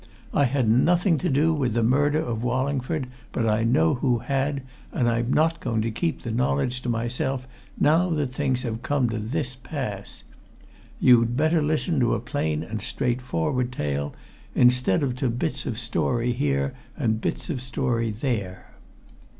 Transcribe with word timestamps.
I 0.33 0.45
had 0.45 0.67
nothing 0.67 1.19
to 1.19 1.29
do 1.29 1.53
with 1.53 1.75
the 1.75 1.83
murder 1.83 2.17
of 2.19 2.41
Wallingford, 2.41 3.05
but 3.31 3.47
I 3.47 3.63
know 3.63 3.93
who 3.93 4.17
had, 4.17 4.63
and 4.91 5.07
I'm 5.07 5.31
not 5.31 5.59
going 5.59 5.83
to 5.83 5.91
keep 5.91 6.23
the 6.23 6.31
knowledge 6.31 6.81
to 6.81 6.89
myself, 6.89 7.47
now 7.79 8.09
that 8.09 8.33
things 8.33 8.63
have 8.63 8.81
come 8.81 9.09
to 9.11 9.19
this 9.19 9.55
pass. 9.55 10.23
You'd 10.99 11.37
better 11.37 11.61
listen 11.61 11.99
to 11.99 12.15
a 12.15 12.19
plain 12.19 12.63
and 12.63 12.81
straightforward 12.81 13.71
tale, 13.71 14.15
instead 14.55 15.03
of 15.03 15.15
to 15.17 15.29
bits 15.29 15.67
of 15.67 15.75
a 15.75 15.77
story 15.77 16.31
here 16.33 16.73
and 16.97 17.21
bits 17.21 17.51
of 17.51 17.59
a 17.59 17.61
story 17.61 18.09
there." 18.09 18.71